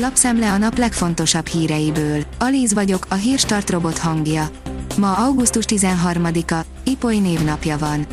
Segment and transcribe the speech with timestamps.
[0.00, 2.22] Lapszemle a nap legfontosabb híreiből.
[2.38, 4.50] Alíz vagyok, a hírstart robot hangja.
[4.98, 8.06] Ma augusztus 13-a, Ipoly névnapja van.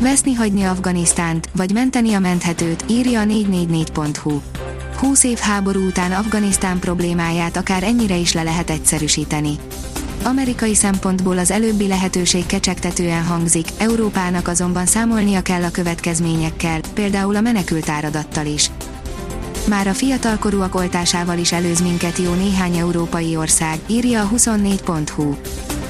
[0.00, 4.40] Veszni hagyni Afganisztánt, vagy menteni a menthetőt, írja a 444.hu.
[4.96, 9.58] 20 év háború után Afganisztán problémáját akár ennyire is le lehet egyszerűsíteni.
[10.24, 17.40] Amerikai szempontból az előbbi lehetőség kecsegtetően hangzik, Európának azonban számolnia kell a következményekkel, például a
[17.40, 18.70] menekült áradattal is.
[19.68, 25.34] Már a fiatalkorúak oltásával is előz minket jó néhány európai ország, írja a 24.hu.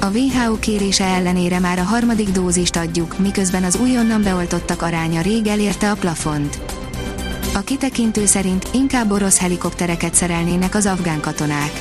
[0.01, 5.47] A WHO kérése ellenére már a harmadik dózist adjuk, miközben az újonnan beoltottak aránya rég
[5.47, 6.59] elérte a plafont.
[7.53, 11.71] A kitekintő szerint inkább orosz helikoptereket szerelnének az afgán katonák.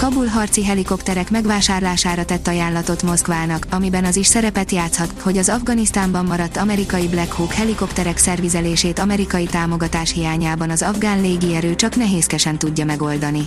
[0.00, 6.24] Kabul harci helikopterek megvásárlására tett ajánlatot Moszkvának, amiben az is szerepet játszhat, hogy az Afganisztánban
[6.24, 12.84] maradt amerikai Black Hawk helikopterek szervizelését amerikai támogatás hiányában az afgán légierő csak nehézkesen tudja
[12.84, 13.40] megoldani.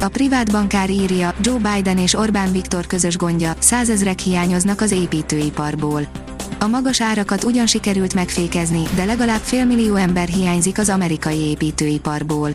[0.00, 6.06] A privát bankár írja, Joe Biden és Orbán Viktor közös gondja, százezrek hiányoznak az építőiparból.
[6.58, 12.50] A magas árakat ugyan sikerült megfékezni, de legalább félmillió ember hiányzik az amerikai építőiparból.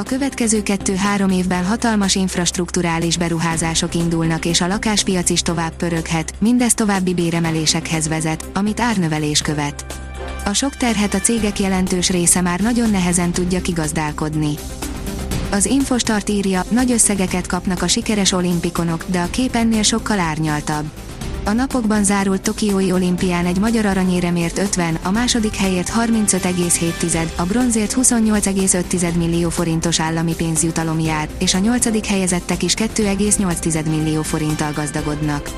[0.00, 6.74] A következő kettő-három évben hatalmas infrastruktúrális beruházások indulnak és a lakáspiac is tovább pöröghet, mindez
[6.74, 9.84] további béremelésekhez vezet, amit árnövelés követ.
[10.44, 14.54] A sok terhet a cégek jelentős része már nagyon nehezen tudja kigazdálkodni.
[15.50, 20.90] Az Infostart írja, nagy összegeket kapnak a sikeres olimpikonok, de a kép ennél sokkal árnyaltabb.
[21.44, 27.42] A napokban zárult Tokiói olimpián egy magyar aranyére mért 50, a második helyért 35,7, a
[27.42, 34.72] bronzért 28,5 millió forintos állami pénzjutalom jár, és a nyolcadik helyezettek is 2,8 millió forinttal
[34.72, 35.50] gazdagodnak.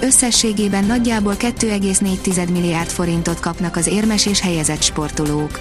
[0.00, 5.58] Összességében nagyjából 2,4 milliárd forintot kapnak az érmes és helyezett sportolók.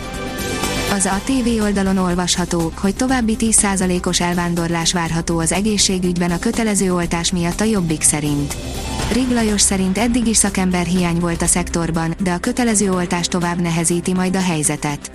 [0.92, 7.32] Az a TV oldalon olvasható, hogy további 10%-os elvándorlás várható az egészségügyben a kötelező oltás
[7.32, 8.56] miatt a Jobbik szerint.
[9.12, 13.62] Rig Lajos szerint eddig is szakember hiány volt a szektorban, de a kötelező oltás tovább
[13.62, 15.12] nehezíti majd a helyzetet.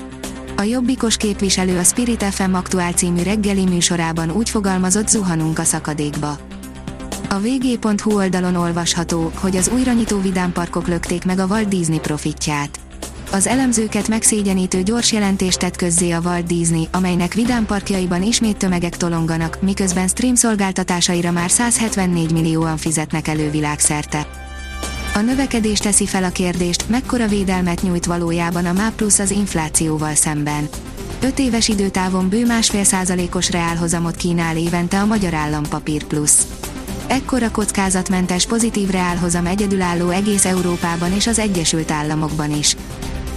[0.57, 6.39] A jobbikos képviselő a Spirit FM aktuál című reggeli műsorában úgy fogalmazott zuhanunk a szakadékba.
[7.29, 12.79] A vg.hu oldalon olvasható, hogy az újranyitó vidámparkok lökték meg a Walt Disney profitját.
[13.33, 19.59] Az elemzőket megszégyenítő gyors jelentést tett közzé a Walt Disney, amelynek vidámparkjaiban ismét tömegek tolonganak,
[19.61, 24.27] miközben stream szolgáltatásaira már 174 millióan fizetnek elő világszerte.
[25.15, 30.15] A növekedés teszi fel a kérdést, mekkora védelmet nyújt valójában a MÁ Plus az inflációval
[30.15, 30.69] szemben.
[31.23, 36.33] 5 éves időtávon bő másfél százalékos reálhozamot kínál évente a Magyar Állampapír Plus.
[37.07, 42.77] Ekkora kockázatmentes pozitív reálhozam egyedülálló egész Európában és az Egyesült Államokban is.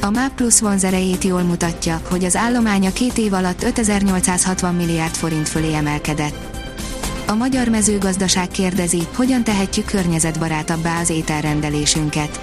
[0.05, 5.49] A MÁP Plus vonzerejét jól mutatja, hogy az állománya két év alatt 5860 milliárd forint
[5.49, 6.35] fölé emelkedett.
[7.27, 12.39] A magyar mezőgazdaság kérdezi, hogyan tehetjük környezetbarátabbá az ételrendelésünket.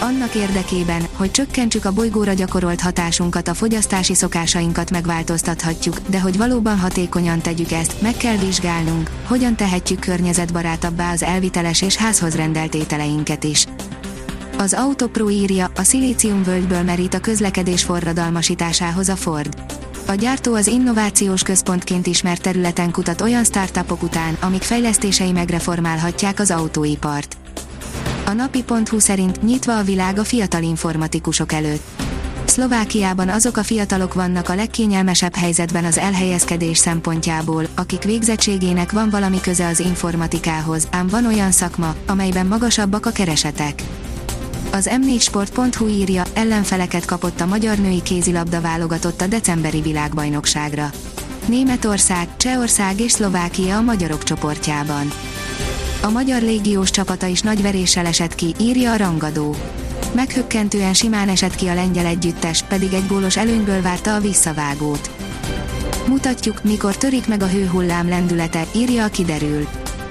[0.00, 6.78] Annak érdekében, hogy csökkentsük a bolygóra gyakorolt hatásunkat, a fogyasztási szokásainkat megváltoztathatjuk, de hogy valóban
[6.78, 13.44] hatékonyan tegyük ezt, meg kell vizsgálnunk, hogyan tehetjük környezetbarátabbá az elviteles és házhoz rendelt ételeinket
[13.44, 13.66] is.
[14.64, 19.62] Az Autopro írja, a szilíciumvölgyből merít a közlekedés forradalmasításához a Ford.
[20.06, 26.50] A gyártó az innovációs központként ismert területen kutat olyan startupok után, amik fejlesztései megreformálhatják az
[26.50, 27.36] autóipart.
[28.26, 32.02] A napi.hu szerint nyitva a világ a fiatal informatikusok előtt.
[32.44, 39.40] Szlovákiában azok a fiatalok vannak a legkényelmesebb helyzetben az elhelyezkedés szempontjából, akik végzettségének van valami
[39.40, 43.82] köze az informatikához, ám van olyan szakma, amelyben magasabbak a keresetek.
[44.74, 50.90] Az m4sport.hu írja, ellenfeleket kapott a magyar női kézilabda válogatott a decemberi világbajnokságra.
[51.46, 55.10] Németország, Csehország és Szlovákia a magyarok csoportjában.
[56.02, 59.56] A magyar légiós csapata is nagy veréssel esett ki, írja a rangadó.
[60.14, 65.10] Meghökkentően simán esett ki a lengyel együttes, pedig egy gólos előnyből várta a visszavágót.
[66.08, 69.66] Mutatjuk, mikor törik meg a hőhullám lendülete, írja a kiderül.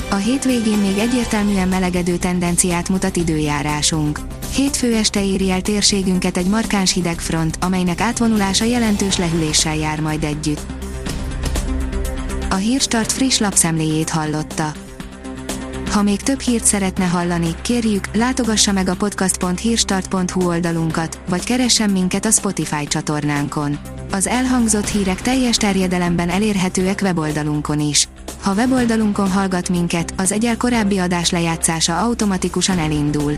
[0.09, 4.19] A hétvégén még egyértelműen melegedő tendenciát mutat időjárásunk.
[4.55, 10.61] Hétfő este éri el térségünket egy markáns hidegfront, amelynek átvonulása jelentős lehűléssel jár majd együtt.
[12.50, 14.71] A Hírstart friss lapszemléjét hallotta.
[15.91, 22.25] Ha még több hírt szeretne hallani, kérjük, látogassa meg a podcast.hírstart.hu oldalunkat, vagy keressen minket
[22.25, 23.77] a Spotify csatornánkon.
[24.11, 28.07] Az elhangzott hírek teljes terjedelemben elérhetőek weboldalunkon is.
[28.41, 33.38] Ha weboldalunkon hallgat minket, az egyel korábbi adás lejátszása automatikusan elindul.